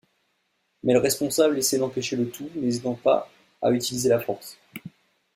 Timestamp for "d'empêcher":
1.77-2.15